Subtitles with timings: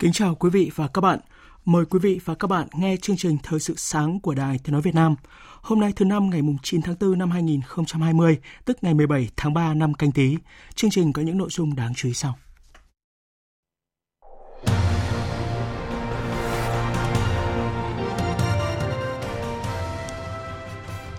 [0.00, 1.18] Kính chào quý vị và các bạn.
[1.64, 4.72] Mời quý vị và các bạn nghe chương trình Thời sự sáng của Đài Tiếng
[4.72, 5.14] Nói Việt Nam.
[5.60, 9.74] Hôm nay thứ năm ngày 9 tháng 4 năm 2020, tức ngày 17 tháng 3
[9.74, 10.36] năm canh tí.
[10.74, 12.38] Chương trình có những nội dung đáng chú ý sau.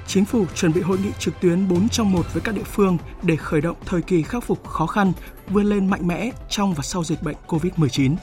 [0.07, 2.97] Chính phủ chuẩn bị hội nghị trực tuyến 4 trong 1 với các địa phương
[3.23, 5.11] để khởi động thời kỳ khắc phục khó khăn,
[5.49, 8.15] vươn lên mạnh mẽ trong và sau dịch bệnh COVID-19.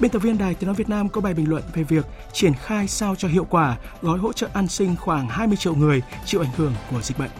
[0.00, 2.54] Biên tập viên Đài Tiếng Nói Việt Nam có bài bình luận về việc triển
[2.54, 6.40] khai sao cho hiệu quả gói hỗ trợ an sinh khoảng 20 triệu người chịu
[6.40, 7.30] ảnh hưởng của dịch bệnh.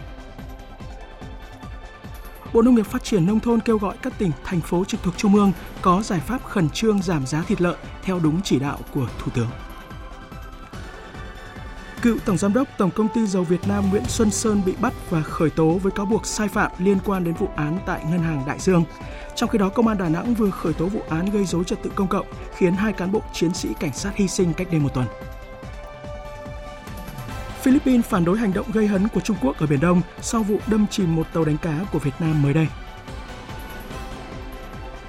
[2.53, 5.17] Bộ Nông nghiệp Phát triển Nông thôn kêu gọi các tỉnh, thành phố trực thuộc
[5.17, 8.79] Trung ương có giải pháp khẩn trương giảm giá thịt lợn theo đúng chỉ đạo
[8.93, 9.47] của Thủ tướng.
[12.01, 14.93] Cựu Tổng Giám đốc Tổng Công ty Dầu Việt Nam Nguyễn Xuân Sơn bị bắt
[15.09, 18.19] và khởi tố với cáo buộc sai phạm liên quan đến vụ án tại Ngân
[18.19, 18.83] hàng Đại Dương.
[19.35, 21.83] Trong khi đó, Công an Đà Nẵng vừa khởi tố vụ án gây dối trật
[21.83, 22.25] tự công cộng
[22.57, 25.05] khiến hai cán bộ chiến sĩ cảnh sát hy sinh cách đây một tuần.
[27.61, 30.57] Philippines phản đối hành động gây hấn của Trung Quốc ở Biển Đông sau vụ
[30.67, 32.67] đâm chìm một tàu đánh cá của Việt Nam mới đây.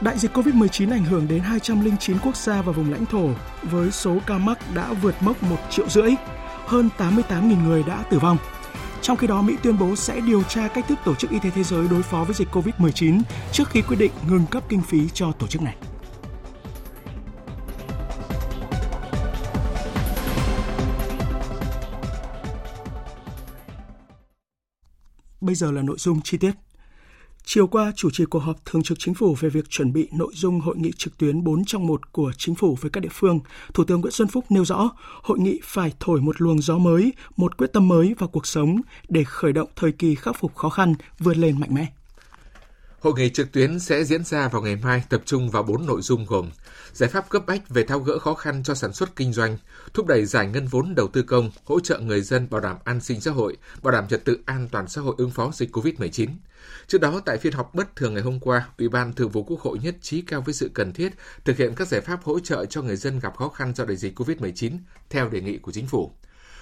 [0.00, 3.28] Đại dịch COVID-19 ảnh hưởng đến 209 quốc gia và vùng lãnh thổ
[3.62, 6.10] với số ca mắc đã vượt mốc 1 triệu rưỡi,
[6.66, 8.36] hơn 88.000 người đã tử vong.
[9.02, 11.50] Trong khi đó, Mỹ tuyên bố sẽ điều tra cách thức Tổ chức Y tế
[11.50, 13.20] Thế giới đối phó với dịch COVID-19
[13.52, 15.76] trước khi quyết định ngừng cấp kinh phí cho tổ chức này.
[25.40, 26.52] Bây giờ là nội dung chi tiết.
[27.48, 30.32] Chiều qua, chủ trì cuộc họp thường trực chính phủ về việc chuẩn bị nội
[30.34, 33.40] dung hội nghị trực tuyến 4 trong 1 của chính phủ với các địa phương,
[33.74, 34.90] Thủ tướng Nguyễn Xuân Phúc nêu rõ,
[35.22, 38.80] hội nghị phải thổi một luồng gió mới, một quyết tâm mới vào cuộc sống
[39.08, 41.86] để khởi động thời kỳ khắc phục khó khăn, vươn lên mạnh mẽ.
[43.06, 46.02] Hội nghị trực tuyến sẽ diễn ra vào ngày mai tập trung vào 4 nội
[46.02, 46.50] dung gồm
[46.92, 49.58] giải pháp cấp bách về thao gỡ khó khăn cho sản xuất kinh doanh,
[49.94, 53.00] thúc đẩy giải ngân vốn đầu tư công, hỗ trợ người dân bảo đảm an
[53.00, 56.28] sinh xã hội, bảo đảm trật tự an toàn xã hội ứng phó dịch COVID-19.
[56.86, 59.60] Trước đó, tại phiên họp bất thường ngày hôm qua, Ủy ban Thường vụ Quốc
[59.60, 61.12] hội nhất trí cao với sự cần thiết
[61.44, 63.96] thực hiện các giải pháp hỗ trợ cho người dân gặp khó khăn do đại
[63.96, 64.78] dịch COVID-19
[65.10, 66.12] theo đề nghị của chính phủ.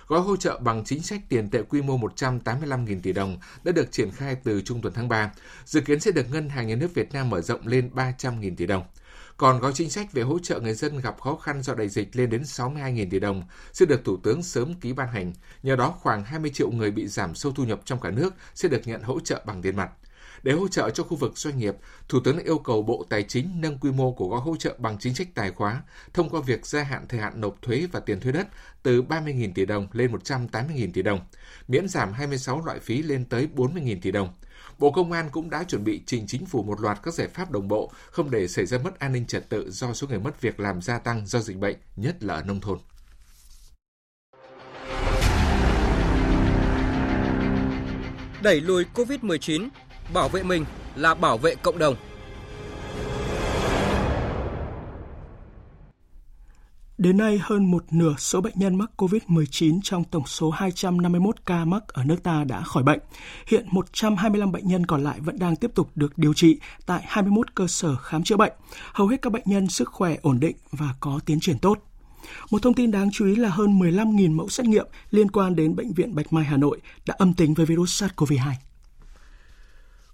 [0.08, 3.92] Gói hỗ trợ bằng chính sách tiền tệ quy mô 185.000 tỷ đồng đã được
[3.92, 5.32] triển khai từ trung tuần tháng 3,
[5.64, 8.66] dự kiến sẽ được Ngân hàng Nhà nước Việt Nam mở rộng lên 300.000 tỷ
[8.66, 8.84] đồng.
[9.36, 12.16] Còn gói chính sách về hỗ trợ người dân gặp khó khăn do đại dịch
[12.16, 15.32] lên đến 62.000 tỷ đồng sẽ được Thủ tướng sớm ký ban hành.
[15.62, 18.68] Nhờ đó, khoảng 20 triệu người bị giảm sâu thu nhập trong cả nước sẽ
[18.68, 19.90] được nhận hỗ trợ bằng tiền mặt.
[20.44, 21.76] Để hỗ trợ cho khu vực doanh nghiệp,
[22.08, 24.98] Thủ tướng yêu cầu Bộ Tài chính nâng quy mô của gói hỗ trợ bằng
[24.98, 25.82] chính sách tài khóa
[26.14, 28.48] thông qua việc gia hạn thời hạn nộp thuế và tiền thuê đất
[28.82, 31.20] từ 30.000 tỷ đồng lên 180.000 tỷ đồng,
[31.68, 34.34] miễn giảm 26 loại phí lên tới 40.000 tỷ đồng.
[34.78, 37.50] Bộ Công an cũng đã chuẩn bị trình chính phủ một loạt các giải pháp
[37.50, 40.40] đồng bộ, không để xảy ra mất an ninh trật tự do số người mất
[40.40, 42.78] việc làm gia tăng do dịch bệnh, nhất là ở nông thôn.
[48.42, 49.68] Đẩy lùi COVID-19,
[50.12, 50.64] bảo vệ mình
[50.96, 51.96] là bảo vệ cộng đồng.
[56.98, 61.64] Đến nay, hơn một nửa số bệnh nhân mắc COVID-19 trong tổng số 251 ca
[61.64, 62.98] mắc ở nước ta đã khỏi bệnh.
[63.46, 67.54] Hiện 125 bệnh nhân còn lại vẫn đang tiếp tục được điều trị tại 21
[67.54, 68.52] cơ sở khám chữa bệnh.
[68.92, 71.78] Hầu hết các bệnh nhân sức khỏe ổn định và có tiến triển tốt.
[72.50, 75.76] Một thông tin đáng chú ý là hơn 15.000 mẫu xét nghiệm liên quan đến
[75.76, 78.52] Bệnh viện Bạch Mai Hà Nội đã âm tính với virus SARS-CoV-2.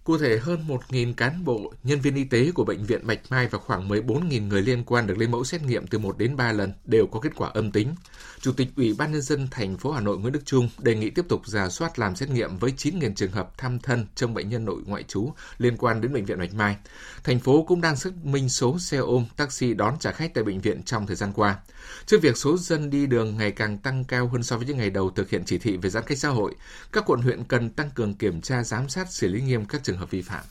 [0.05, 3.47] Cụ thể, hơn 1.000 cán bộ, nhân viên y tế của Bệnh viện Bạch Mai
[3.47, 6.53] và khoảng 14.000 người liên quan được lấy mẫu xét nghiệm từ 1 đến 3
[6.53, 7.95] lần đều có kết quả âm tính.
[8.41, 11.11] Chủ tịch Ủy ban Nhân dân thành phố Hà Nội Nguyễn Đức Trung đề nghị
[11.11, 14.49] tiếp tục giả soát làm xét nghiệm với 9.000 trường hợp thăm thân trong bệnh
[14.49, 16.77] nhân nội ngoại trú liên quan đến Bệnh viện Bạch Mai.
[17.25, 20.61] Thành phố cũng đang xác minh số xe ôm, taxi đón trả khách tại bệnh
[20.61, 21.59] viện trong thời gian qua.
[22.07, 24.91] Trước việc số dân đi đường ngày càng tăng cao hơn so với những ngày
[24.91, 26.55] đầu thực hiện chỉ thị về giãn cách xã hội,
[26.93, 29.90] các quận huyện cần tăng cường kiểm tra giám sát xử lý nghiêm các trường
[29.97, 30.45] hợp vi phạm.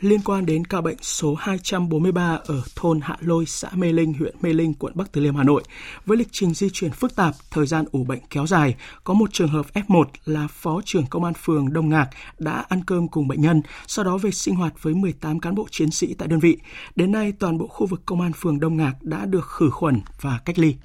[0.00, 4.34] liên quan đến ca bệnh số 243 ở thôn Hạ Lôi, xã Mê Linh, huyện
[4.40, 5.62] Mê Linh, quận Bắc Từ Liêm, Hà Nội.
[6.06, 8.74] Với lịch trình di chuyển phức tạp, thời gian ủ bệnh kéo dài,
[9.04, 12.08] có một trường hợp F1 là Phó trưởng Công an phường Đông Ngạc
[12.38, 15.66] đã ăn cơm cùng bệnh nhân, sau đó về sinh hoạt với 18 cán bộ
[15.70, 16.58] chiến sĩ tại đơn vị.
[16.96, 20.00] Đến nay, toàn bộ khu vực Công an phường Đông Ngạc đã được khử khuẩn
[20.20, 20.76] và cách ly.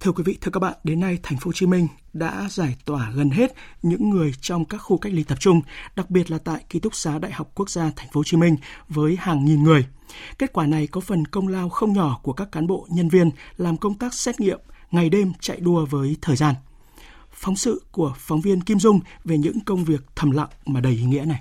[0.00, 2.76] Thưa quý vị, thưa các bạn, đến nay thành phố Hồ Chí Minh đã giải
[2.84, 5.60] tỏa gần hết những người trong các khu cách ly tập trung,
[5.96, 8.36] đặc biệt là tại ký túc xá Đại học Quốc gia thành phố Hồ Chí
[8.36, 8.56] Minh
[8.88, 9.86] với hàng nghìn người.
[10.38, 13.30] Kết quả này có phần công lao không nhỏ của các cán bộ nhân viên
[13.56, 14.60] làm công tác xét nghiệm
[14.90, 16.54] ngày đêm chạy đua với thời gian.
[17.32, 20.92] Phóng sự của phóng viên Kim Dung về những công việc thầm lặng mà đầy
[20.92, 21.40] ý nghĩa này.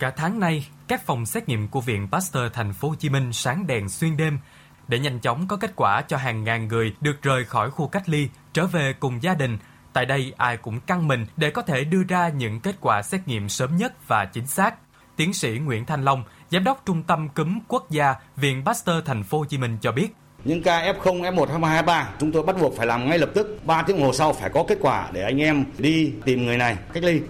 [0.00, 3.32] Cả tháng nay, các phòng xét nghiệm của Viện Pasteur Thành phố Hồ Chí Minh
[3.32, 4.38] sáng đèn xuyên đêm
[4.88, 8.08] để nhanh chóng có kết quả cho hàng ngàn người được rời khỏi khu cách
[8.08, 9.58] ly trở về cùng gia đình.
[9.92, 13.28] Tại đây ai cũng căng mình để có thể đưa ra những kết quả xét
[13.28, 14.74] nghiệm sớm nhất và chính xác.
[15.16, 19.22] Tiến sĩ Nguyễn Thanh Long, giám đốc Trung tâm cúm quốc gia Viện Pasteur Thành
[19.22, 20.08] phố Hồ Chí Minh cho biết,
[20.44, 23.60] những ca F0, F1, F2, F3 chúng tôi bắt buộc phải làm ngay lập tức
[23.64, 26.76] 3 tiếng hồ sau phải có kết quả để anh em đi tìm người này
[26.92, 27.20] cách ly.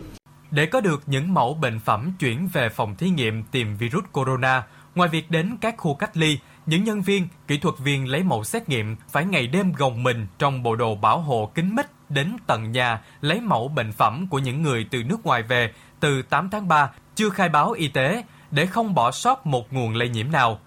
[0.51, 4.63] Để có được những mẫu bệnh phẩm chuyển về phòng thí nghiệm tìm virus corona,
[4.95, 8.45] ngoài việc đến các khu cách ly, những nhân viên, kỹ thuật viên lấy mẫu
[8.45, 12.37] xét nghiệm phải ngày đêm gồng mình trong bộ đồ bảo hộ kín mít đến
[12.47, 16.51] tận nhà lấy mẫu bệnh phẩm của những người từ nước ngoài về từ 8
[16.51, 20.31] tháng 3 chưa khai báo y tế để không bỏ sót một nguồn lây nhiễm
[20.31, 20.61] nào.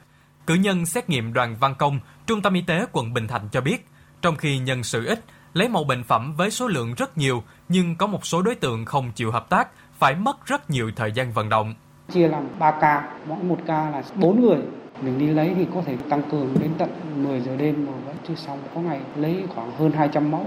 [0.47, 3.61] Cử nhân xét nghiệm đoàn Văn Công, Trung tâm Y tế quận Bình Thạnh cho
[3.61, 3.87] biết,
[4.21, 5.23] trong khi nhân sự ít,
[5.53, 8.85] lấy mẫu bệnh phẩm với số lượng rất nhiều nhưng có một số đối tượng
[8.85, 9.67] không chịu hợp tác,
[9.99, 11.75] phải mất rất nhiều thời gian vận động.
[12.11, 14.57] Chia làm 3 ca, mỗi một ca là 4 người
[15.01, 18.15] mình đi lấy thì có thể tăng cường đến tận 10 giờ đêm mà vẫn
[18.27, 20.45] chưa xong có ngày lấy khoảng hơn 200 mẫu.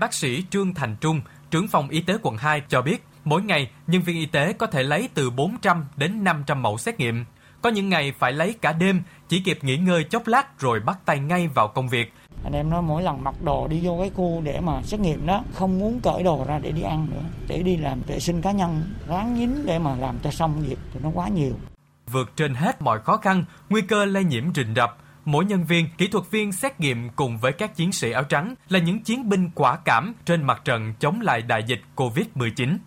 [0.00, 3.70] Bác sĩ Trương Thành Trung, trưởng phòng y tế quận 2 cho biết, mỗi ngày
[3.86, 7.24] nhân viên y tế có thể lấy từ 400 đến 500 mẫu xét nghiệm.
[7.62, 10.98] Có những ngày phải lấy cả đêm, chỉ kịp nghỉ ngơi chốc lát rồi bắt
[11.04, 12.12] tay ngay vào công việc.
[12.48, 15.26] Anh em nói mỗi lần mặc đồ đi vô cái khu để mà xét nghiệm
[15.26, 18.42] đó, không muốn cởi đồ ra để đi ăn nữa, để đi làm vệ sinh
[18.42, 21.52] cá nhân, ráng nhín để mà làm cho xong việc thì nó quá nhiều.
[22.06, 25.86] Vượt trên hết mọi khó khăn, nguy cơ lây nhiễm rình rập, mỗi nhân viên,
[25.98, 29.28] kỹ thuật viên xét nghiệm cùng với các chiến sĩ áo trắng là những chiến
[29.28, 32.78] binh quả cảm trên mặt trận chống lại đại dịch COVID-19.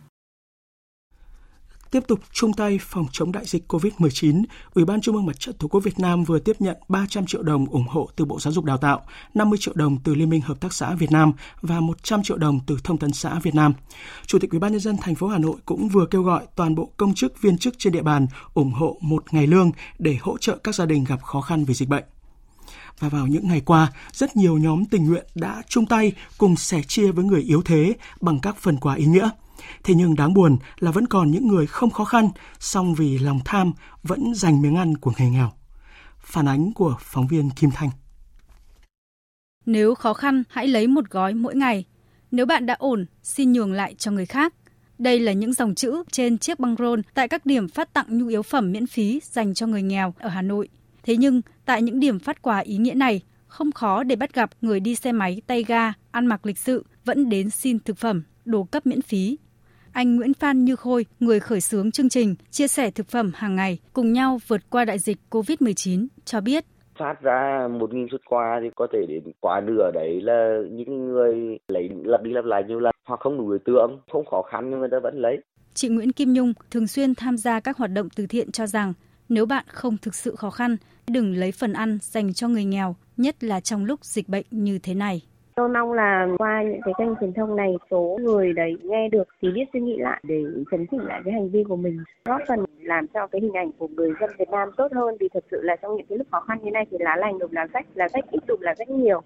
[1.92, 4.44] Tiếp tục chung tay phòng chống đại dịch COVID-19,
[4.74, 7.44] Ủy ban Trung ương Mặt trận Tổ quốc Việt Nam vừa tiếp nhận 300 triệu
[7.44, 10.42] đồng ủng hộ từ Bộ Giáo dục Đào tạo, 50 triệu đồng từ Liên minh
[10.42, 13.74] Hợp tác xã Việt Nam và 100 triệu đồng từ Thông tấn xã Việt Nam.
[14.26, 16.76] Chủ tịch Ủy ban nhân dân thành phố Hà Nội cũng vừa kêu gọi toàn
[16.76, 20.38] bộ công chức viên chức trên địa bàn ủng hộ một ngày lương để hỗ
[20.38, 22.04] trợ các gia đình gặp khó khăn vì dịch bệnh.
[23.00, 26.82] Và vào những ngày qua, rất nhiều nhóm tình nguyện đã chung tay cùng sẻ
[26.88, 29.30] chia với người yếu thế bằng các phần quà ý nghĩa–
[29.84, 32.30] Thế nhưng đáng buồn là vẫn còn những người không khó khăn,
[32.60, 33.74] song vì lòng tham
[34.04, 35.52] vẫn giành miếng ăn của người nghèo.
[36.20, 37.90] Phản ánh của phóng viên Kim Thanh.
[39.66, 41.86] Nếu khó khăn, hãy lấy một gói mỗi ngày.
[42.32, 44.54] Nếu bạn đã ổn, xin nhường lại cho người khác.
[44.98, 48.28] Đây là những dòng chữ trên chiếc băng rôn tại các điểm phát tặng nhu
[48.28, 50.70] yếu phẩm miễn phí dành cho người nghèo ở Hà Nội.
[51.04, 54.50] Thế nhưng, tại những điểm phát quà ý nghĩa này, không khó để bắt gặp
[54.62, 58.24] người đi xe máy tay ga, ăn mặc lịch sự vẫn đến xin thực phẩm,
[58.46, 59.38] đồ cấp miễn phí
[59.94, 63.56] anh Nguyễn Phan Như Khôi, người khởi xướng chương trình chia sẻ thực phẩm hàng
[63.56, 66.66] ngày cùng nhau vượt qua đại dịch COVID-19 cho biết.
[67.00, 71.08] Phát ra một nghìn xuất quà thì có thể đến quá nửa đấy là những
[71.08, 74.42] người lấy lặp đi lặp lại nhiều lần hoặc không đủ đối tượng không khó
[74.42, 75.38] khăn nhưng người ta vẫn lấy.
[75.74, 78.94] Chị Nguyễn Kim Nhung thường xuyên tham gia các hoạt động từ thiện cho rằng
[79.30, 82.96] nếu bạn không thực sự khó khăn đừng lấy phần ăn dành cho người nghèo
[83.18, 85.22] nhất là trong lúc dịch bệnh như thế này
[85.56, 89.28] Tôi mong là qua những cái kênh truyền thông này số người đấy nghe được
[89.42, 92.42] thì biết suy nghĩ lại để chấn chỉnh lại cái hành vi của mình góp
[92.48, 95.44] phần làm cho cái hình ảnh của người dân Việt Nam tốt hơn vì thật
[95.52, 97.68] sự là trong những cái lúc khó khăn như này thì lá lành đùm lá
[97.74, 99.22] rách lá rách ít đùm lá rách nhiều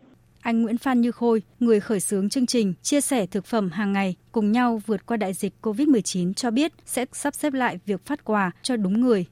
[0.46, 3.94] anh Nguyễn Phan Như Khôi, người khởi xướng chương trình chia sẻ thực phẩm hàng
[3.94, 8.06] ngày cùng nhau vượt qua đại dịch COVID-19 cho biết sẽ sắp xếp lại việc
[8.06, 9.26] phát quà cho đúng người.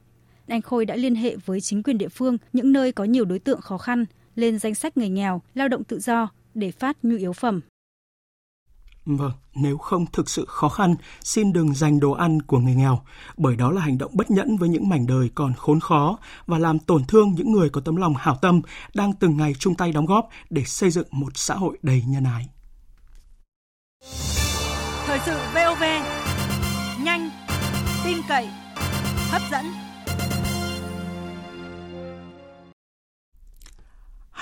[0.48, 3.38] Anh Khôi đã liên hệ với chính quyền địa phương những nơi có nhiều đối
[3.38, 7.16] tượng khó khăn, lên danh sách người nghèo, lao động tự do để phát nhu
[7.16, 7.60] yếu phẩm.
[9.06, 13.00] Vâng, nếu không thực sự khó khăn, xin đừng dành đồ ăn của người nghèo,
[13.36, 16.58] bởi đó là hành động bất nhẫn với những mảnh đời còn khốn khó và
[16.58, 18.60] làm tổn thương những người có tấm lòng hảo tâm
[18.94, 22.24] đang từng ngày chung tay đóng góp để xây dựng một xã hội đầy nhân
[22.24, 22.48] ái.
[25.06, 25.82] Thời sự VOV,
[27.04, 27.30] nhanh,
[28.04, 28.48] tin cậy,
[29.30, 29.83] hấp dẫn.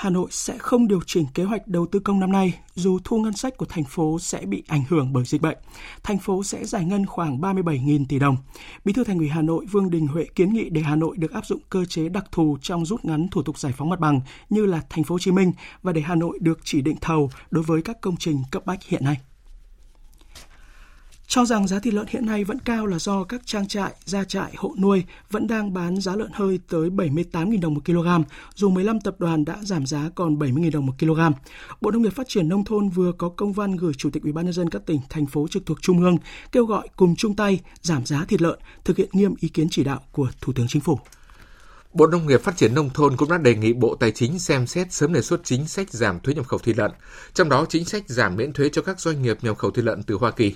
[0.03, 3.17] Hà Nội sẽ không điều chỉnh kế hoạch đầu tư công năm nay, dù thu
[3.17, 5.57] ngân sách của thành phố sẽ bị ảnh hưởng bởi dịch bệnh.
[6.03, 8.37] Thành phố sẽ giải ngân khoảng 37.000 tỷ đồng.
[8.85, 11.31] Bí thư Thành ủy Hà Nội Vương Đình Huệ kiến nghị để Hà Nội được
[11.31, 14.21] áp dụng cơ chế đặc thù trong rút ngắn thủ tục giải phóng mặt bằng
[14.49, 17.29] như là thành phố Hồ Chí Minh và để Hà Nội được chỉ định thầu
[17.51, 19.17] đối với các công trình cấp bách hiện nay.
[21.33, 24.23] Cho rằng giá thịt lợn hiện nay vẫn cao là do các trang trại, gia
[24.23, 28.07] trại, hộ nuôi vẫn đang bán giá lợn hơi tới 78.000 đồng một kg,
[28.55, 31.19] dù 15 tập đoàn đã giảm giá còn 70.000 đồng một kg.
[31.81, 34.59] Bộ Nông nghiệp Phát triển Nông thôn vừa có công văn gửi Chủ tịch ubnd
[34.71, 36.17] các tỉnh, thành phố trực thuộc Trung ương
[36.51, 39.83] kêu gọi cùng chung tay giảm giá thịt lợn, thực hiện nghiêm ý kiến chỉ
[39.83, 40.99] đạo của Thủ tướng Chính phủ.
[41.93, 44.67] Bộ Nông nghiệp Phát triển Nông thôn cũng đã đề nghị Bộ Tài chính xem
[44.67, 46.91] xét sớm đề xuất chính sách giảm thuế nhập khẩu thịt lợn,
[47.33, 50.03] trong đó chính sách giảm miễn thuế cho các doanh nghiệp nhập khẩu thịt lợn
[50.03, 50.55] từ Hoa Kỳ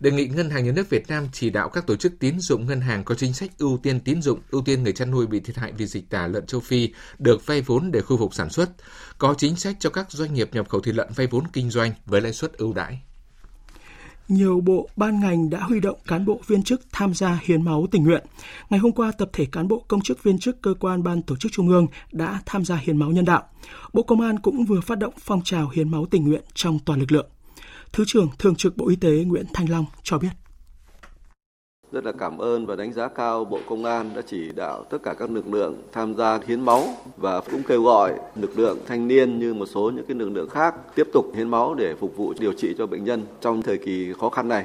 [0.00, 2.66] đề nghị Ngân hàng Nhà nước Việt Nam chỉ đạo các tổ chức tín dụng
[2.66, 5.40] ngân hàng có chính sách ưu tiên tín dụng, ưu tiên người chăn nuôi bị
[5.40, 8.50] thiệt hại vì dịch tả lợn châu Phi được vay vốn để khôi phục sản
[8.50, 8.70] xuất,
[9.18, 11.92] có chính sách cho các doanh nghiệp nhập khẩu thịt lợn vay vốn kinh doanh
[12.06, 13.00] với lãi suất ưu đãi
[14.28, 17.86] nhiều bộ ban ngành đã huy động cán bộ viên chức tham gia hiến máu
[17.90, 18.24] tình nguyện.
[18.70, 21.36] Ngày hôm qua, tập thể cán bộ công chức viên chức cơ quan ban tổ
[21.36, 23.42] chức trung ương đã tham gia hiến máu nhân đạo.
[23.92, 27.00] Bộ Công an cũng vừa phát động phong trào hiến máu tình nguyện trong toàn
[27.00, 27.26] lực lượng.
[27.92, 30.28] Thứ trưởng Thường trực Bộ Y tế Nguyễn Thanh Long cho biết.
[31.92, 34.98] Rất là cảm ơn và đánh giá cao Bộ Công an đã chỉ đạo tất
[35.02, 36.84] cả các lực lượng tham gia hiến máu
[37.16, 40.48] và cũng kêu gọi lực lượng thanh niên như một số những cái lực lượng
[40.48, 43.78] khác tiếp tục hiến máu để phục vụ điều trị cho bệnh nhân trong thời
[43.78, 44.64] kỳ khó khăn này.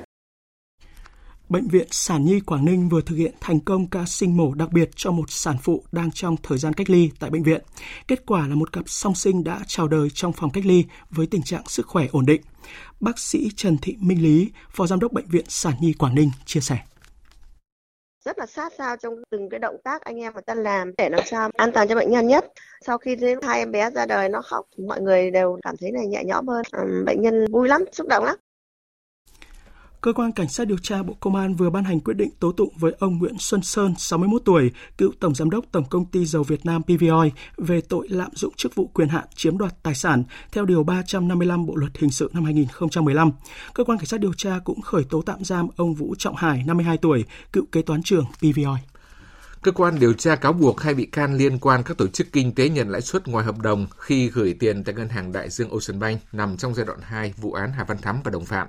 [1.49, 4.71] Bệnh viện Sản Nhi Quảng Ninh vừa thực hiện thành công ca sinh mổ đặc
[4.71, 7.61] biệt cho một sản phụ đang trong thời gian cách ly tại bệnh viện.
[8.07, 11.27] Kết quả là một cặp song sinh đã chào đời trong phòng cách ly với
[11.27, 12.41] tình trạng sức khỏe ổn định.
[12.99, 16.31] Bác sĩ Trần Thị Minh Lý, Phó Giám đốc Bệnh viện Sản Nhi Quảng Ninh
[16.45, 16.79] chia sẻ
[18.25, 21.09] rất là sát sao trong từng cái động tác anh em người ta làm để
[21.09, 22.45] làm sao an toàn cho bệnh nhân nhất.
[22.85, 26.07] Sau khi hai em bé ra đời nó khóc, mọi người đều cảm thấy này
[26.07, 26.65] nhẹ nhõm hơn.
[27.05, 28.35] bệnh nhân vui lắm, xúc động lắm.
[30.03, 32.51] Cơ quan Cảnh sát điều tra Bộ Công an vừa ban hành quyết định tố
[32.51, 36.25] tụng với ông Nguyễn Xuân Sơn, 61 tuổi, cựu Tổng Giám đốc Tổng Công ty
[36.25, 39.95] Dầu Việt Nam PVOI về tội lạm dụng chức vụ quyền hạn chiếm đoạt tài
[39.95, 43.31] sản theo Điều 355 Bộ Luật Hình sự năm 2015.
[43.73, 46.63] Cơ quan Cảnh sát điều tra cũng khởi tố tạm giam ông Vũ Trọng Hải,
[46.67, 48.79] 52 tuổi, cựu kế toán trưởng PVOI.
[49.61, 52.55] Cơ quan điều tra cáo buộc hai bị can liên quan các tổ chức kinh
[52.55, 55.69] tế nhận lãi suất ngoài hợp đồng khi gửi tiền tại ngân hàng đại dương
[55.69, 58.67] Ocean Bank nằm trong giai đoạn 2 vụ án Hà Văn Thắm và đồng phạm.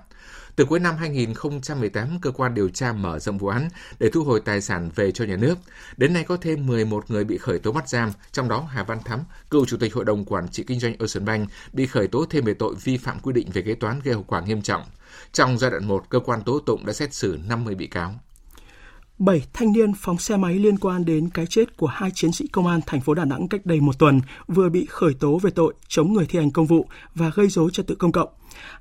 [0.57, 3.69] Từ cuối năm 2018, cơ quan điều tra mở rộng vụ án
[3.99, 5.55] để thu hồi tài sản về cho nhà nước.
[5.97, 8.99] Đến nay có thêm 11 người bị khởi tố bắt giam, trong đó Hà Văn
[9.05, 9.21] Thắm,
[9.51, 12.45] cựu chủ tịch hội đồng quản trị kinh doanh Ocean Bank, bị khởi tố thêm
[12.45, 14.83] về tội vi phạm quy định về kế toán gây hậu quả nghiêm trọng.
[15.33, 18.15] Trong giai đoạn 1, cơ quan tố tụng đã xét xử 50 bị cáo.
[19.19, 22.47] 7 thanh niên phóng xe máy liên quan đến cái chết của hai chiến sĩ
[22.47, 25.51] công an thành phố Đà Nẵng cách đây một tuần vừa bị khởi tố về
[25.51, 28.29] tội chống người thi hành công vụ và gây dối trật tự công cộng.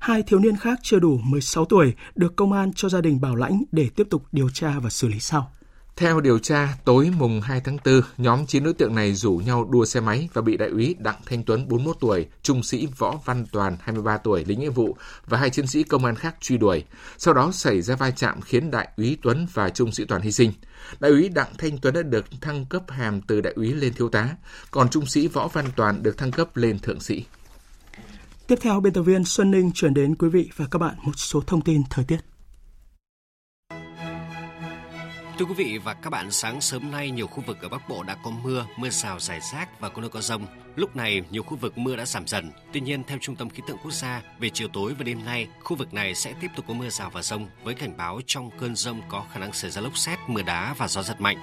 [0.00, 3.34] Hai thiếu niên khác chưa đủ 16 tuổi được công an cho gia đình bảo
[3.34, 5.50] lãnh để tiếp tục điều tra và xử lý sau.
[5.96, 9.68] Theo điều tra, tối mùng 2 tháng 4, nhóm 9 đối tượng này rủ nhau
[9.70, 13.18] đua xe máy và bị đại úy Đặng Thanh Tuấn 41 tuổi, trung sĩ Võ
[13.24, 14.96] Văn Toàn 23 tuổi lính nghĩa vụ
[15.26, 16.84] và hai chiến sĩ công an khác truy đuổi.
[17.18, 20.32] Sau đó xảy ra va chạm khiến đại úy Tuấn và trung sĩ Toàn hy
[20.32, 20.52] sinh.
[21.00, 24.08] Đại úy Đặng Thanh Tuấn đã được thăng cấp hàm từ đại úy lên thiếu
[24.08, 24.28] tá,
[24.70, 27.24] còn trung sĩ Võ Văn Toàn được thăng cấp lên thượng sĩ.
[28.46, 31.12] Tiếp theo, biên tập viên Xuân Ninh chuyển đến quý vị và các bạn một
[31.16, 32.18] số thông tin thời tiết.
[35.38, 38.02] Thưa quý vị và các bạn, sáng sớm nay nhiều khu vực ở Bắc Bộ
[38.02, 40.46] đã có mưa, mưa rào rải rác và có nơi có rông.
[40.76, 42.50] Lúc này, nhiều khu vực mưa đã giảm dần.
[42.72, 45.48] Tuy nhiên, theo Trung tâm Khí tượng Quốc gia, về chiều tối và đêm nay,
[45.62, 48.50] khu vực này sẽ tiếp tục có mưa rào và rông với cảnh báo trong
[48.60, 51.38] cơn rông có khả năng xảy ra lốc xét, mưa đá và gió giật mạnh.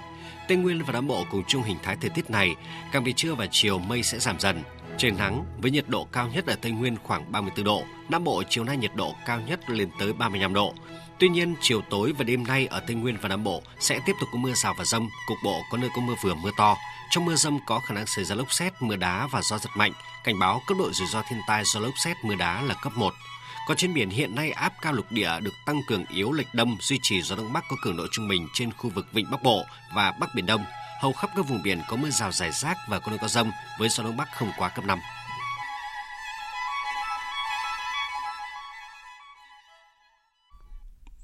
[0.48, 2.56] Tây Nguyên và Nam Bộ cùng chung hình thái thời tiết này,
[2.92, 4.64] càng về trưa và chiều mây sẽ giảm dần.
[4.98, 8.44] Trời nắng với nhiệt độ cao nhất ở Tây Nguyên khoảng 34 độ, Nam Bộ
[8.50, 10.74] chiều nay nhiệt độ cao nhất lên tới 35 độ.
[11.22, 14.14] Tuy nhiên, chiều tối và đêm nay ở Tây Nguyên và Nam Bộ sẽ tiếp
[14.20, 16.78] tục có mưa rào và rông, cục bộ có nơi có mưa vừa mưa to.
[17.10, 19.70] Trong mưa rông có khả năng xảy ra lốc xét, mưa đá và gió giật
[19.76, 19.92] mạnh.
[20.24, 22.94] Cảnh báo cấp độ rủi ro thiên tai do lốc xét, mưa đá là cấp
[22.96, 23.14] 1.
[23.68, 26.78] Còn trên biển hiện nay áp cao lục địa được tăng cường yếu lệch đông
[26.80, 29.44] duy trì gió đông bắc có cường độ trung bình trên khu vực vịnh Bắc
[29.44, 29.64] Bộ
[29.96, 30.66] và Bắc Biển Đông.
[31.02, 33.52] Hầu khắp các vùng biển có mưa rào rải rác và có nơi có rông
[33.80, 35.00] với gió đông bắc không quá cấp 5.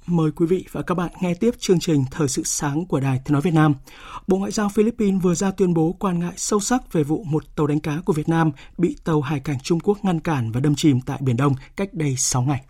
[0.08, 3.22] Mời quý vị và các bạn nghe tiếp chương trình Thời sự sáng của Đài
[3.26, 3.76] Tiếng Nói Việt Nam.
[4.28, 7.56] Bộ Ngoại giao Philippines vừa ra tuyên bố quan ngại sâu sắc về vụ một
[7.56, 10.60] tàu đánh cá của Việt Nam bị tàu hải cảnh Trung Quốc ngăn cản và
[10.60, 12.62] đâm chìm tại Biển Đông cách đây 6 ngày.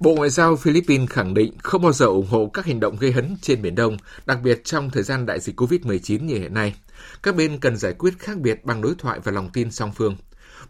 [0.00, 3.12] Bộ Ngoại giao Philippines khẳng định không bao giờ ủng hộ các hành động gây
[3.12, 6.74] hấn trên Biển Đông, đặc biệt trong thời gian đại dịch COVID-19 như hiện nay.
[7.22, 10.16] Các bên cần giải quyết khác biệt bằng đối thoại và lòng tin song phương.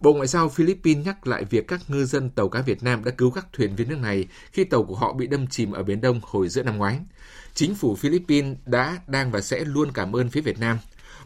[0.01, 3.11] Bộ Ngoại giao Philippines nhắc lại việc các ngư dân tàu cá Việt Nam đã
[3.11, 6.01] cứu các thuyền viên nước này khi tàu của họ bị đâm chìm ở Biển
[6.01, 7.01] Đông hồi giữa năm ngoái.
[7.55, 10.79] Chính phủ Philippines đã, đang và sẽ luôn cảm ơn phía Việt Nam.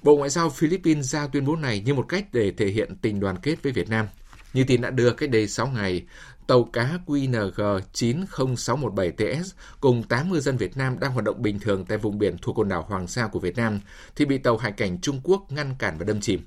[0.02, 3.20] Bộ Ngoại giao Philippines ra tuyên bố này như một cách để thể hiện tình
[3.20, 4.06] đoàn kết với Việt Nam.
[4.52, 6.06] Như tin đã đưa cách đây 6 ngày,
[6.46, 9.44] tàu cá QNG 90617TS
[9.80, 12.58] cùng 8 ngư dân Việt Nam đang hoạt động bình thường tại vùng biển thuộc
[12.58, 13.80] quần đảo Hoàng Sa của Việt Nam
[14.16, 16.40] thì bị tàu hải cảnh Trung Quốc ngăn cản và đâm chìm.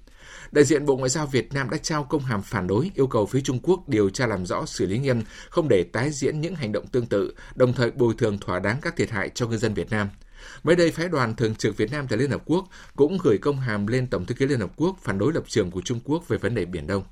[0.51, 3.25] Đại diện Bộ Ngoại giao Việt Nam đã trao công hàm phản đối, yêu cầu
[3.25, 6.56] phía Trung Quốc điều tra làm rõ xử lý nghiêm, không để tái diễn những
[6.56, 9.58] hành động tương tự, đồng thời bồi thường thỏa đáng các thiệt hại cho ngư
[9.58, 10.10] dân Việt Nam.
[10.63, 13.60] Mới đây, phái đoàn thường trực Việt Nam tại Liên Hợp Quốc cũng gửi công
[13.60, 16.28] hàm lên Tổng thư ký Liên Hợp Quốc phản đối lập trường của Trung Quốc
[16.28, 17.04] về vấn đề Biển Đông.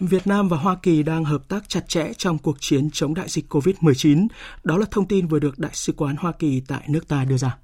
[0.00, 3.28] Việt Nam và Hoa Kỳ đang hợp tác chặt chẽ trong cuộc chiến chống đại
[3.28, 4.26] dịch COVID-19.
[4.64, 7.36] Đó là thông tin vừa được Đại sứ quán Hoa Kỳ tại nước ta đưa
[7.36, 7.56] ra.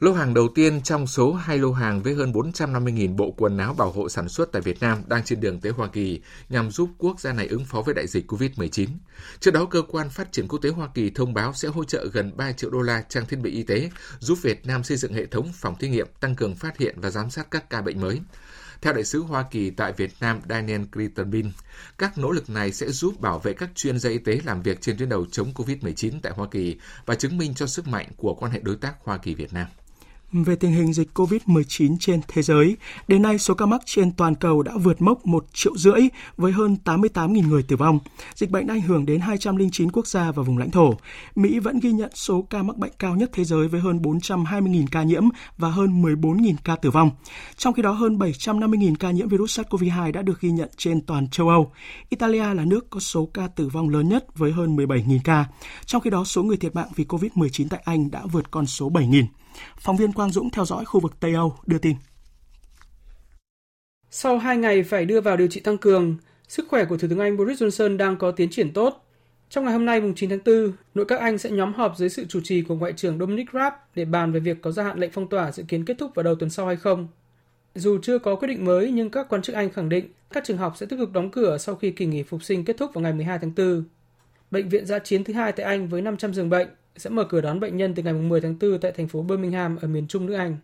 [0.00, 3.74] Lô hàng đầu tiên trong số hai lô hàng với hơn 450.000 bộ quần áo
[3.74, 6.90] bảo hộ sản xuất tại Việt Nam đang trên đường tới Hoa Kỳ nhằm giúp
[6.98, 8.86] quốc gia này ứng phó với đại dịch COVID-19.
[9.40, 12.06] Trước đó, Cơ quan Phát triển Quốc tế Hoa Kỳ thông báo sẽ hỗ trợ
[12.12, 15.12] gần 3 triệu đô la trang thiết bị y tế, giúp Việt Nam xây dựng
[15.12, 18.00] hệ thống phòng thí nghiệm, tăng cường phát hiện và giám sát các ca bệnh
[18.00, 18.20] mới.
[18.82, 21.50] Theo đại sứ Hoa Kỳ tại Việt Nam Daniel Crittenbin,
[21.98, 24.80] các nỗ lực này sẽ giúp bảo vệ các chuyên gia y tế làm việc
[24.80, 26.76] trên tuyến đầu chống COVID-19 tại Hoa Kỳ
[27.06, 29.66] và chứng minh cho sức mạnh của quan hệ đối tác Hoa Kỳ-Việt Nam
[30.32, 32.76] về tình hình dịch COVID-19 trên thế giới.
[33.08, 36.00] Đến nay, số ca mắc trên toàn cầu đã vượt mốc 1 triệu rưỡi
[36.36, 37.98] với hơn 88.000 người tử vong.
[38.34, 40.94] Dịch bệnh đã ảnh hưởng đến 209 quốc gia và vùng lãnh thổ.
[41.34, 44.86] Mỹ vẫn ghi nhận số ca mắc bệnh cao nhất thế giới với hơn 420.000
[44.90, 45.22] ca nhiễm
[45.58, 47.10] và hơn 14.000 ca tử vong.
[47.56, 51.28] Trong khi đó, hơn 750.000 ca nhiễm virus SARS-CoV-2 đã được ghi nhận trên toàn
[51.28, 51.72] châu Âu.
[52.08, 55.46] Italia là nước có số ca tử vong lớn nhất với hơn 17.000 ca.
[55.86, 58.90] Trong khi đó, số người thiệt mạng vì COVID-19 tại Anh đã vượt con số
[58.90, 59.24] 7.000.
[59.78, 61.96] Phóng viên Quang Dũng theo dõi khu vực Tây Âu đưa tin.
[64.10, 66.16] Sau 2 ngày phải đưa vào điều trị tăng cường,
[66.48, 69.06] sức khỏe của Thủ tướng Anh Boris Johnson đang có tiến triển tốt.
[69.48, 72.08] Trong ngày hôm nay, mùng 9 tháng 4, nội các Anh sẽ nhóm họp dưới
[72.08, 74.98] sự chủ trì của Ngoại trưởng Dominic Raab để bàn về việc có gia hạn
[74.98, 77.08] lệnh phong tỏa dự kiến kết thúc vào đầu tuần sau hay không.
[77.74, 80.56] Dù chưa có quyết định mới, nhưng các quan chức Anh khẳng định các trường
[80.56, 83.02] học sẽ tiếp tục đóng cửa sau khi kỳ nghỉ phục sinh kết thúc vào
[83.02, 83.84] ngày 12 tháng 4.
[84.50, 86.68] Bệnh viện giã chiến thứ hai tại Anh với 500 giường bệnh
[87.00, 89.76] sẽ mở cửa đón bệnh nhân từ ngày 10 tháng 4 tại thành phố Birmingham
[89.76, 90.56] ở miền trung nước Anh.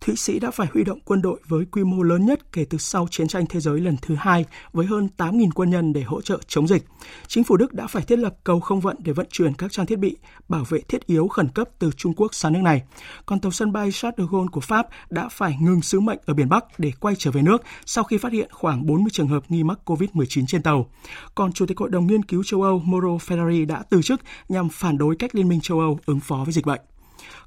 [0.00, 2.78] Thụy Sĩ đã phải huy động quân đội với quy mô lớn nhất kể từ
[2.78, 6.20] sau chiến tranh thế giới lần thứ hai với hơn 8.000 quân nhân để hỗ
[6.20, 6.84] trợ chống dịch.
[7.26, 9.86] Chính phủ Đức đã phải thiết lập cầu không vận để vận chuyển các trang
[9.86, 10.16] thiết bị
[10.48, 12.82] bảo vệ thiết yếu khẩn cấp từ Trung Quốc sang nước này.
[13.26, 16.34] Còn tàu sân bay Charles de Gaulle của Pháp đã phải ngừng sứ mệnh ở
[16.34, 19.42] biển Bắc để quay trở về nước sau khi phát hiện khoảng 40 trường hợp
[19.48, 20.90] nghi mắc COVID-19 trên tàu.
[21.34, 24.68] Còn Chủ tịch Hội đồng Nghiên cứu châu Âu Mauro Ferrari đã từ chức nhằm
[24.68, 26.80] phản đối cách Liên minh châu Âu ứng phó với dịch bệnh.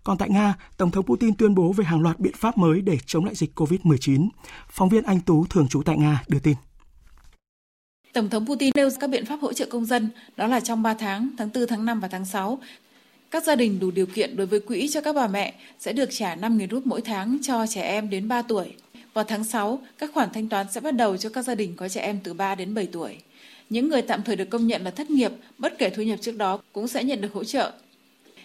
[0.04, 2.98] Còn tại Nga, Tổng thống Putin tuyên bố về hàng loạt biện pháp mới để
[3.06, 4.30] chống lại dịch COVID-19.
[4.70, 6.56] Phóng viên Anh Tú thường trú tại Nga đưa tin.
[8.14, 10.94] Tổng thống Putin nêu các biện pháp hỗ trợ công dân, đó là trong 3
[10.94, 12.60] tháng, tháng 4, tháng 5 và tháng 6.
[13.32, 16.10] Các gia đình đủ điều kiện đối với quỹ cho các bà mẹ sẽ được
[16.12, 18.74] trả 5.000 rúp mỗi tháng cho trẻ em đến 3 tuổi.
[19.14, 21.90] Vào tháng 6, các khoản thanh toán sẽ bắt đầu cho các gia đình có
[21.90, 23.18] trẻ em từ 3 đến 7 tuổi.
[23.70, 26.38] Những người tạm thời được công nhận là thất nghiệp, bất kể thu nhập trước
[26.38, 27.72] đó cũng sẽ nhận được hỗ trợ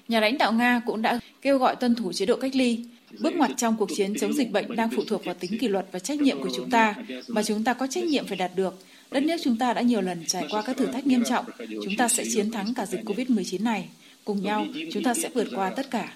[0.09, 2.85] nhà lãnh đạo Nga cũng đã kêu gọi tuân thủ chế độ cách ly.
[3.21, 5.87] Bước ngoặt trong cuộc chiến chống dịch bệnh đang phụ thuộc vào tính kỷ luật
[5.93, 6.95] và trách nhiệm của chúng ta,
[7.29, 8.75] và chúng ta có trách nhiệm phải đạt được.
[9.11, 11.45] Đất nước chúng ta đã nhiều lần trải qua các thử thách nghiêm trọng.
[11.85, 13.89] Chúng ta sẽ chiến thắng cả dịch COVID-19 này.
[14.25, 16.15] Cùng nhau, chúng ta sẽ vượt qua tất cả.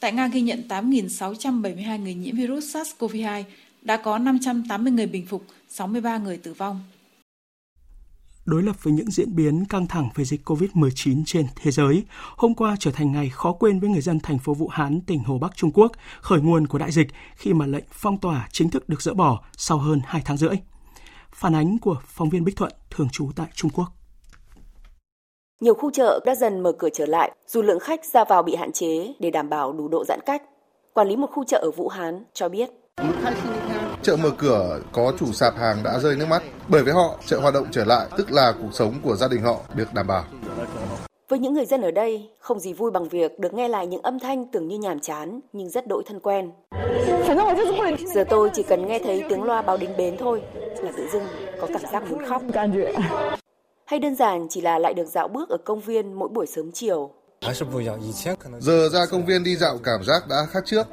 [0.00, 3.42] Tại Nga ghi nhận 8.672 người nhiễm virus SARS-CoV-2,
[3.82, 6.80] đã có 580 người bình phục, 63 người tử vong
[8.44, 12.04] đối lập với những diễn biến căng thẳng về dịch COVID-19 trên thế giới,
[12.36, 15.18] hôm qua trở thành ngày khó quên với người dân thành phố Vũ Hán, tỉnh
[15.24, 18.70] Hồ Bắc Trung Quốc, khởi nguồn của đại dịch khi mà lệnh phong tỏa chính
[18.70, 20.56] thức được dỡ bỏ sau hơn 2 tháng rưỡi.
[21.30, 23.86] Phản ánh của phóng viên Bích Thuận, thường trú tại Trung Quốc.
[25.60, 28.54] Nhiều khu chợ đã dần mở cửa trở lại, dù lượng khách ra vào bị
[28.54, 30.42] hạn chế để đảm bảo đủ độ giãn cách.
[30.94, 32.70] Quản lý một khu chợ ở Vũ Hán cho biết.
[34.02, 37.40] Chợ mở cửa có chủ sạp hàng đã rơi nước mắt, bởi với họ, chợ
[37.40, 40.24] hoạt động trở lại tức là cuộc sống của gia đình họ được đảm bảo.
[41.28, 44.02] Với những người dân ở đây, không gì vui bằng việc được nghe lại những
[44.02, 46.50] âm thanh tưởng như nhàm chán nhưng rất đỗi thân quen.
[48.14, 50.42] Giờ tôi chỉ cần nghe thấy tiếng loa báo đến bến thôi
[50.82, 51.24] là tự dưng
[51.60, 52.42] có cảm giác muốn khóc.
[53.84, 56.72] Hay đơn giản chỉ là lại được dạo bước ở công viên mỗi buổi sớm
[56.72, 57.10] chiều
[58.58, 60.86] Giờ ra công viên đi dạo cảm giác đã khác trước.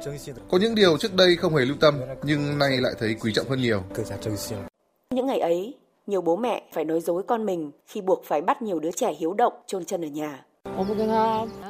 [0.50, 3.48] Có những điều trước đây không hề lưu tâm, nhưng nay lại thấy quý trọng
[3.48, 3.82] hơn nhiều.
[5.10, 5.74] Những ngày ấy,
[6.06, 9.12] nhiều bố mẹ phải nói dối con mình khi buộc phải bắt nhiều đứa trẻ
[9.18, 10.44] hiếu động chôn chân ở nhà.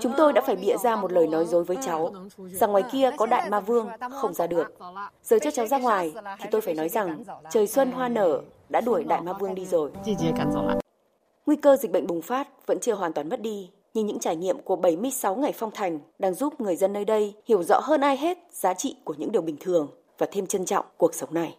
[0.01, 2.15] Chúng tôi đã phải bịa ra một lời nói dối với cháu,
[2.53, 3.89] rằng ngoài kia có đại ma vương,
[4.21, 4.75] không ra được.
[5.25, 8.81] Giờ cho cháu ra ngoài, thì tôi phải nói rằng trời xuân hoa nở đã
[8.81, 9.91] đuổi đại ma vương đi rồi.
[11.47, 14.37] Nguy cơ dịch bệnh bùng phát vẫn chưa hoàn toàn mất đi, nhưng những trải
[14.37, 18.01] nghiệm của 76 ngày phong thành đang giúp người dân nơi đây hiểu rõ hơn
[18.01, 21.35] ai hết giá trị của những điều bình thường và thêm trân trọng cuộc sống
[21.35, 21.57] này.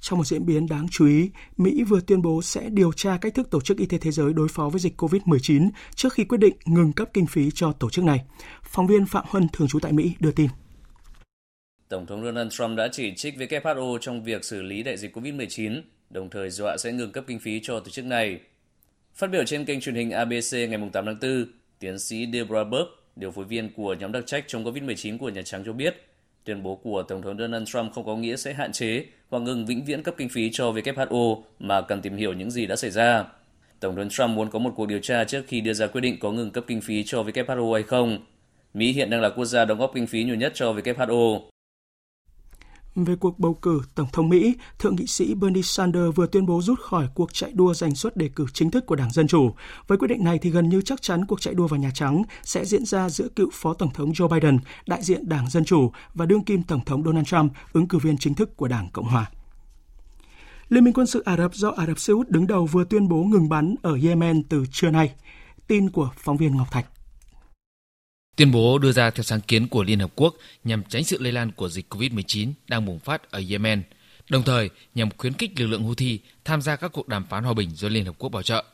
[0.00, 3.34] Trong một diễn biến đáng chú ý, Mỹ vừa tuyên bố sẽ điều tra cách
[3.34, 6.38] thức Tổ chức Y tế Thế giới đối phó với dịch COVID-19 trước khi quyết
[6.38, 8.20] định ngừng cấp kinh phí cho tổ chức này.
[8.62, 10.48] Phóng viên Phạm Huân, thường trú tại Mỹ, đưa tin.
[11.88, 15.82] Tổng thống Donald Trump đã chỉ trích WHO trong việc xử lý đại dịch COVID-19,
[16.10, 18.40] đồng thời dọa sẽ ngừng cấp kinh phí cho tổ chức này.
[19.16, 21.46] Phát biểu trên kênh truyền hình ABC ngày 8 tháng 4,
[21.78, 25.42] tiến sĩ Deborah Burke, điều phối viên của nhóm đặc trách chống COVID-19 của Nhà
[25.42, 26.06] Trắng cho biết,
[26.44, 29.66] tuyên bố của Tổng thống Donald Trump không có nghĩa sẽ hạn chế hoặc ngừng
[29.66, 32.90] vĩnh viễn cấp kinh phí cho WHO mà cần tìm hiểu những gì đã xảy
[32.90, 33.24] ra.
[33.80, 36.16] Tổng thống Trump muốn có một cuộc điều tra trước khi đưa ra quyết định
[36.20, 38.18] có ngừng cấp kinh phí cho WHO hay không.
[38.74, 41.40] Mỹ hiện đang là quốc gia đóng góp kinh phí nhiều nhất cho WHO
[43.04, 46.62] về cuộc bầu cử Tổng thống Mỹ, Thượng nghị sĩ Bernie Sanders vừa tuyên bố
[46.62, 49.54] rút khỏi cuộc chạy đua giành suất đề cử chính thức của Đảng Dân Chủ.
[49.86, 52.22] Với quyết định này thì gần như chắc chắn cuộc chạy đua vào Nhà Trắng
[52.42, 55.92] sẽ diễn ra giữa cựu Phó Tổng thống Joe Biden, đại diện Đảng Dân Chủ
[56.14, 59.06] và đương kim Tổng thống Donald Trump, ứng cử viên chính thức của Đảng Cộng
[59.06, 59.30] Hòa.
[60.68, 63.08] Liên minh quân sự Ả Rập do Ả Rập Xê Út đứng đầu vừa tuyên
[63.08, 65.14] bố ngừng bắn ở Yemen từ trưa nay.
[65.66, 66.86] Tin của phóng viên Ngọc Thạch.
[68.36, 71.32] Tuyên bố đưa ra theo sáng kiến của Liên Hợp Quốc nhằm tránh sự lây
[71.32, 73.82] lan của dịch COVID-19 đang bùng phát ở Yemen,
[74.28, 77.54] đồng thời nhằm khuyến khích lực lượng Houthi tham gia các cuộc đàm phán hòa
[77.54, 78.64] bình do Liên Hợp Quốc bảo trợ.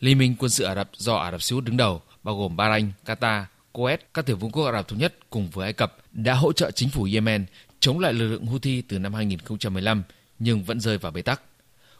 [0.00, 2.56] Liên minh quân sự Ả Rập do Ả Rập Xê Út đứng đầu, bao gồm
[2.56, 5.96] Bahrain, Qatar, Kuwait, các tiểu vương quốc Ả Rập thống nhất cùng với Ai Cập
[6.12, 7.46] đã hỗ trợ chính phủ Yemen
[7.80, 10.02] chống lại lực lượng Houthi từ năm 2015
[10.38, 11.42] nhưng vẫn rơi vào bế tắc.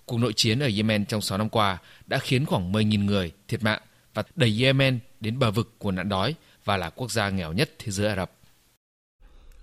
[0.04, 3.62] Cuộc nội chiến ở Yemen trong 6 năm qua đã khiến khoảng 10.000 người thiệt
[3.62, 3.80] mạng
[4.14, 6.34] và đẩy Yemen đến bờ vực của nạn đói
[6.68, 8.32] và là quốc gia nghèo nhất thế giới Ả Rập.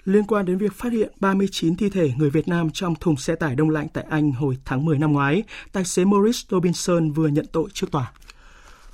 [0.05, 3.35] Liên quan đến việc phát hiện 39 thi thể người Việt Nam trong thùng xe
[3.35, 7.27] tải đông lạnh tại Anh hồi tháng 10 năm ngoái, tài xế Maurice Robinson vừa
[7.27, 8.11] nhận tội trước tòa.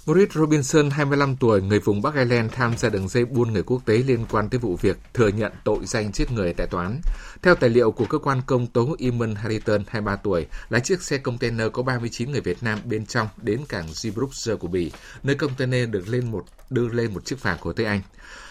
[0.06, 3.82] Boris Robinson, 25 tuổi, người vùng Bắc Ireland tham gia đường dây buôn người quốc
[3.86, 7.02] tế liên quan tới vụ việc thừa nhận tội danh giết người tại tòa án.
[7.42, 11.18] Theo tài liệu của cơ quan công tố Eamon Harrington, 23 tuổi, lái chiếc xe
[11.18, 14.92] container có 39 người Việt Nam bên trong đến cảng Zeebrugge của Bỉ,
[15.24, 18.02] nơi container được lên một đưa lên một chiếc phà của Tây Anh.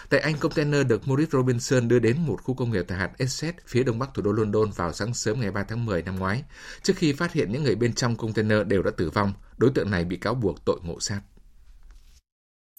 [0.09, 3.53] Tại Anh, container được Maurice Robinson đưa đến một khu công nghiệp tại hạt Essex,
[3.67, 6.43] phía đông bắc thủ đô London vào sáng sớm ngày 3 tháng 10 năm ngoái.
[6.83, 9.91] Trước khi phát hiện những người bên trong container đều đã tử vong, đối tượng
[9.91, 11.21] này bị cáo buộc tội ngộ sát.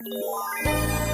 [0.05, 1.12] 嗯。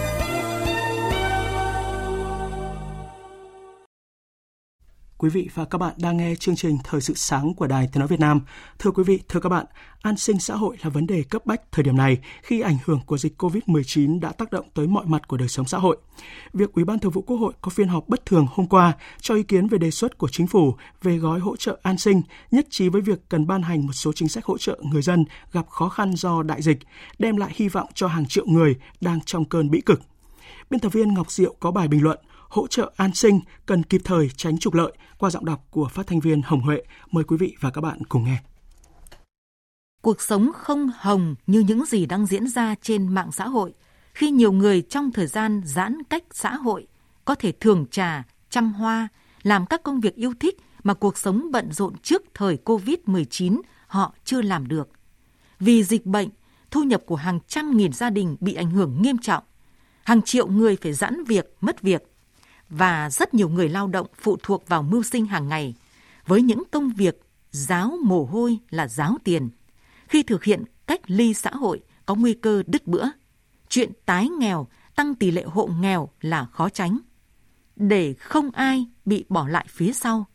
[5.18, 8.00] Quý vị và các bạn đang nghe chương trình Thời sự sáng của Đài Tiếng
[8.00, 8.40] Nói Việt Nam.
[8.78, 9.66] Thưa quý vị, thưa các bạn,
[10.02, 13.00] an sinh xã hội là vấn đề cấp bách thời điểm này khi ảnh hưởng
[13.07, 15.96] của dịch COVID-19 đã tác động tới mọi mặt của đời sống xã hội.
[16.52, 19.35] Việc Ủy ban Thường vụ Quốc hội có phiên họp bất thường hôm qua cho
[19.35, 22.66] ý kiến về đề xuất của chính phủ về gói hỗ trợ an sinh, nhất
[22.70, 25.68] trí với việc cần ban hành một số chính sách hỗ trợ người dân gặp
[25.68, 26.78] khó khăn do đại dịch,
[27.18, 30.00] đem lại hy vọng cho hàng triệu người đang trong cơn bĩ cực.
[30.70, 34.00] Biên tập viên Ngọc Diệu có bài bình luận hỗ trợ an sinh cần kịp
[34.04, 36.82] thời tránh trục lợi qua giọng đọc của phát thanh viên Hồng Huệ.
[37.11, 38.38] Mời quý vị và các bạn cùng nghe.
[40.02, 43.72] Cuộc sống không hồng như những gì đang diễn ra trên mạng xã hội
[44.14, 46.87] khi nhiều người trong thời gian giãn cách xã hội
[47.24, 49.08] có thể thường trà, chăm hoa,
[49.42, 54.14] làm các công việc yêu thích mà cuộc sống bận rộn trước thời Covid-19 họ
[54.24, 54.88] chưa làm được.
[55.61, 56.28] Vì dịch bệnh,
[56.70, 59.44] thu nhập của hàng trăm nghìn gia đình bị ảnh hưởng nghiêm trọng.
[60.04, 62.08] Hàng triệu người phải giãn việc, mất việc
[62.70, 65.74] và rất nhiều người lao động phụ thuộc vào mưu sinh hàng ngày
[66.26, 69.50] với những công việc giáo mồ hôi là giáo tiền.
[70.09, 73.04] Khi thực hiện cách ly xã hội có nguy cơ đứt bữa.
[73.68, 76.98] Chuyện tái nghèo, tăng tỷ lệ hộ nghèo là khó tránh.
[77.76, 80.26] Để không ai bị bỏ lại phía sau,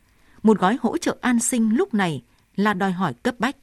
[0.42, 2.22] một gói hỗ trợ an sinh lúc này
[2.56, 3.56] là đòi hỏi cấp bách.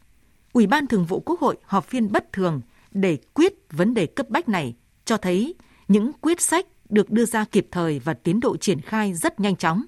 [0.54, 4.30] Ủy ban Thường vụ Quốc hội họp phiên bất thường để quyết vấn đề cấp
[4.30, 5.56] bách này cho thấy
[5.88, 9.56] những quyết sách được đưa ra kịp thời và tiến độ triển khai rất nhanh
[9.56, 9.84] chóng.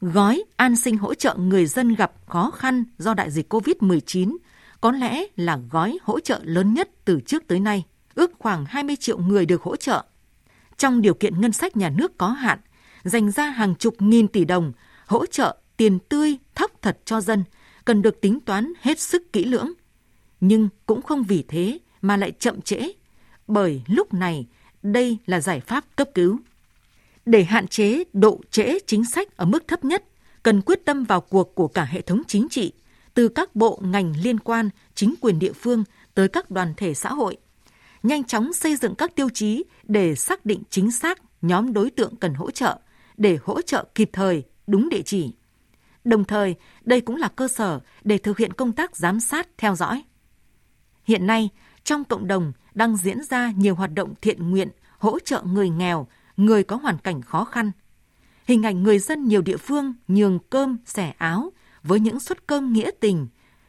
[0.00, 4.36] Gói an sinh hỗ trợ người dân gặp khó khăn do đại dịch COVID-19
[4.80, 8.96] có lẽ là gói hỗ trợ lớn nhất từ trước tới nay, ước khoảng 20
[8.96, 10.04] triệu người được hỗ trợ.
[10.76, 12.58] Trong điều kiện ngân sách nhà nước có hạn,
[13.04, 14.72] dành ra hàng chục nghìn tỷ đồng
[15.06, 17.44] hỗ trợ tiền tươi thóc thật cho dân
[17.84, 19.72] cần được tính toán hết sức kỹ lưỡng.
[20.40, 22.92] Nhưng cũng không vì thế mà lại chậm trễ,
[23.46, 24.46] bởi lúc này
[24.82, 26.38] đây là giải pháp cấp cứu.
[27.26, 30.04] Để hạn chế độ trễ chính sách ở mức thấp nhất,
[30.42, 32.72] cần quyết tâm vào cuộc của cả hệ thống chính trị,
[33.14, 37.12] từ các bộ ngành liên quan, chính quyền địa phương tới các đoàn thể xã
[37.12, 37.36] hội.
[38.02, 42.16] nhanh chóng xây dựng các tiêu chí để xác định chính xác nhóm đối tượng
[42.16, 42.78] cần hỗ trợ,
[43.16, 45.32] để hỗ trợ kịp thời, đúng địa chỉ.
[46.04, 49.76] Đồng thời, đây cũng là cơ sở để thực hiện công tác giám sát, theo
[49.76, 50.02] dõi.
[51.04, 51.48] Hiện nay,
[51.84, 56.06] trong cộng đồng đang diễn ra nhiều hoạt động thiện nguyện hỗ trợ người nghèo,
[56.36, 57.72] người có hoàn cảnh khó khăn.
[58.44, 62.72] Hình ảnh người dân nhiều địa phương nhường cơm, xẻ áo với những suất cơm
[62.72, 63.26] nghĩa tình,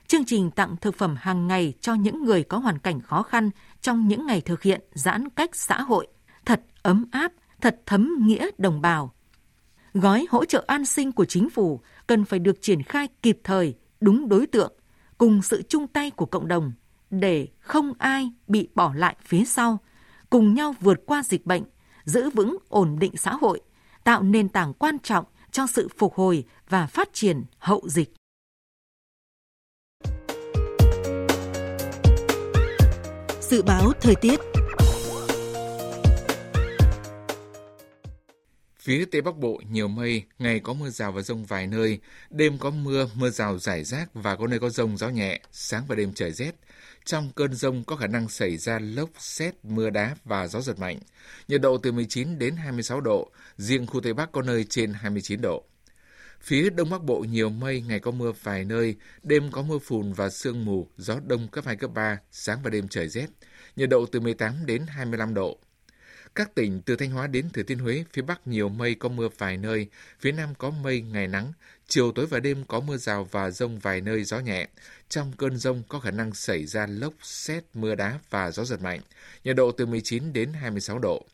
[0.07, 3.49] chương trình tặng thực phẩm hàng ngày cho những người có hoàn cảnh khó khăn
[3.81, 6.07] trong những ngày thực hiện giãn cách xã hội,
[6.45, 9.13] thật ấm áp, thật thấm nghĩa đồng bào.
[9.93, 13.75] Gói hỗ trợ an sinh của chính phủ cần phải được triển khai kịp thời,
[14.01, 14.73] đúng đối tượng,
[15.17, 16.71] cùng sự chung tay của cộng đồng
[17.11, 19.79] để không ai bị bỏ lại phía sau,
[20.29, 21.63] cùng nhau vượt qua dịch bệnh,
[22.05, 23.61] giữ vững ổn định xã hội,
[24.03, 28.13] tạo nền tảng quan trọng cho sự phục hồi và phát triển hậu dịch.
[33.41, 34.39] Dự báo thời tiết
[38.81, 42.57] Phía Tây Bắc Bộ nhiều mây, ngày có mưa rào và rông vài nơi, đêm
[42.57, 45.95] có mưa, mưa rào rải rác và có nơi có rông gió nhẹ, sáng và
[45.95, 46.51] đêm trời rét.
[47.05, 50.79] Trong cơn rông có khả năng xảy ra lốc, xét, mưa đá và gió giật
[50.79, 50.99] mạnh.
[51.47, 55.41] Nhiệt độ từ 19 đến 26 độ, riêng khu Tây Bắc có nơi trên 29
[55.41, 55.63] độ.
[56.41, 60.13] Phía Đông Bắc Bộ nhiều mây, ngày có mưa vài nơi, đêm có mưa phùn
[60.13, 63.27] và sương mù, gió đông cấp 2, cấp 3, sáng và đêm trời rét.
[63.75, 65.59] Nhiệt độ từ 18 đến 25 độ.
[66.35, 69.29] Các tỉnh từ Thanh Hóa đến Thừa Thiên Huế, phía Bắc nhiều mây có mưa
[69.37, 69.87] vài nơi,
[70.19, 71.53] phía Nam có mây, ngày nắng,
[71.91, 74.67] chiều tối và đêm có mưa rào và rông vài nơi gió nhẹ.
[75.09, 78.81] Trong cơn rông có khả năng xảy ra lốc, xét, mưa đá và gió giật
[78.81, 78.99] mạnh,
[79.43, 81.25] nhiệt độ từ 19 đến 26 độ.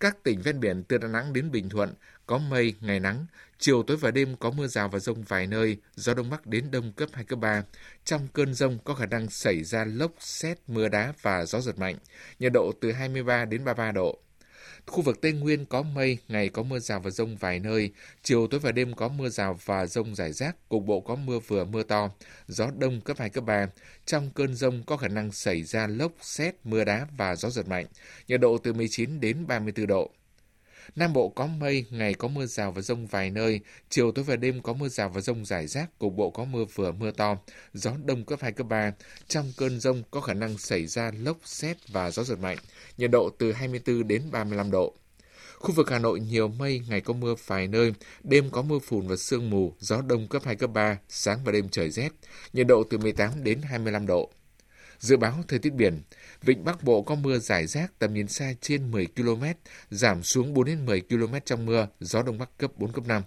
[0.00, 1.94] Các tỉnh ven biển từ Đà Nẵng đến Bình Thuận
[2.26, 3.26] có mây, ngày nắng,
[3.58, 6.70] chiều tối và đêm có mưa rào và rông vài nơi, gió đông bắc đến
[6.70, 7.62] đông cấp 2, cấp 3.
[8.04, 11.78] Trong cơn rông có khả năng xảy ra lốc, xét, mưa đá và gió giật
[11.78, 11.96] mạnh,
[12.38, 14.18] nhiệt độ từ 23 đến 33 độ.
[14.90, 17.90] Khu vực Tây Nguyên có mây, ngày có mưa rào và rông vài nơi,
[18.22, 21.38] chiều tối và đêm có mưa rào và rông rải rác, cục bộ có mưa
[21.38, 22.10] vừa mưa to,
[22.48, 23.66] gió đông cấp 2, cấp 3.
[24.06, 27.68] Trong cơn rông có khả năng xảy ra lốc, xét, mưa đá và gió giật
[27.68, 27.86] mạnh,
[28.28, 30.10] nhiệt độ từ 19 đến 34 độ.
[30.94, 34.36] Nam Bộ có mây, ngày có mưa rào và rông vài nơi, chiều tối và
[34.36, 37.38] đêm có mưa rào và rông rải rác, cục bộ có mưa vừa mưa to,
[37.74, 38.92] gió đông cấp 2, cấp 3.
[39.28, 42.58] Trong cơn rông có khả năng xảy ra lốc, xét và gió giật mạnh,
[42.98, 44.94] nhiệt độ từ 24 đến 35 độ.
[45.58, 49.08] Khu vực Hà Nội nhiều mây, ngày có mưa vài nơi, đêm có mưa phùn
[49.08, 52.10] và sương mù, gió đông cấp 2, cấp 3, sáng và đêm trời rét,
[52.52, 54.30] nhiệt độ từ 18 đến 25 độ.
[54.98, 56.02] Dự báo thời tiết biển,
[56.42, 59.44] Vịnh Bắc Bộ có mưa rải rác tầm nhìn xa trên 10 km,
[59.90, 63.22] giảm xuống 4 đến 10 km trong mưa, gió đông bắc cấp 4 cấp 5.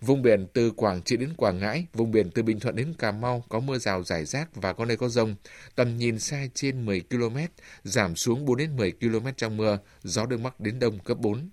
[0.00, 3.12] Vùng biển từ Quảng Trị đến Quảng Ngãi, vùng biển từ Bình Thuận đến Cà
[3.12, 5.36] Mau có mưa rào rải rác và có nơi có rông.
[5.74, 7.36] Tầm nhìn xa trên 10 km,
[7.84, 11.50] giảm xuống 4 đến 10 km trong mưa, gió đông bắc đến đông cấp 4.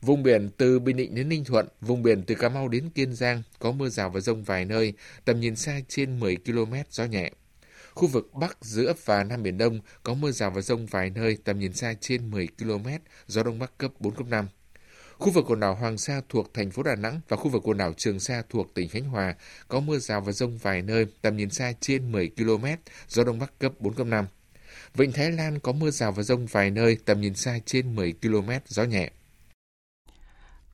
[0.00, 3.14] Vùng biển từ Bình Định đến Ninh Thuận, vùng biển từ Cà Mau đến Kiên
[3.14, 4.92] Giang có mưa rào và rông vài nơi,
[5.24, 7.30] tầm nhìn xa trên 10 km, gió nhẹ.
[7.94, 11.38] Khu vực Bắc, giữa và Nam Biển Đông có mưa rào và rông vài nơi,
[11.44, 12.86] tầm nhìn xa trên 10 km,
[13.26, 14.48] gió Đông Bắc cấp 4, cấp 5.
[15.18, 17.78] Khu vực quần đảo Hoàng Sa thuộc thành phố Đà Nẵng và khu vực quần
[17.78, 19.34] đảo Trường Sa thuộc tỉnh Khánh Hòa
[19.68, 22.64] có mưa rào và rông vài nơi, tầm nhìn xa trên 10 km,
[23.08, 24.26] gió Đông Bắc cấp 4, cấp 5.
[24.94, 28.14] Vịnh Thái Lan có mưa rào và rông vài nơi, tầm nhìn xa trên 10
[28.22, 29.10] km, gió nhẹ.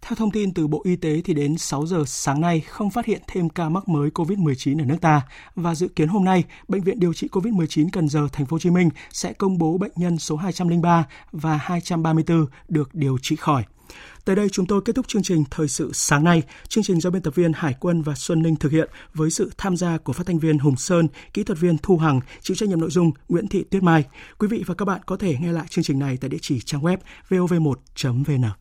[0.03, 3.07] Theo thông tin từ Bộ Y tế thì đến 6 giờ sáng nay không phát
[3.07, 5.23] hiện thêm ca mắc mới COVID-19 ở nước ta
[5.55, 8.59] và dự kiến hôm nay bệnh viện điều trị COVID-19 Cần Giờ thành phố Hồ
[8.59, 13.65] Chí Minh sẽ công bố bệnh nhân số 203 và 234 được điều trị khỏi.
[14.25, 16.43] Tới đây chúng tôi kết thúc chương trình Thời sự sáng nay.
[16.69, 19.51] Chương trình do biên tập viên Hải Quân và Xuân Ninh thực hiện với sự
[19.59, 22.69] tham gia của phát thanh viên Hùng Sơn, kỹ thuật viên Thu Hằng, chịu trách
[22.69, 24.05] nhiệm nội dung Nguyễn Thị Tuyết Mai.
[24.39, 26.61] Quý vị và các bạn có thể nghe lại chương trình này tại địa chỉ
[26.61, 26.97] trang web
[27.29, 28.60] vov1.vn.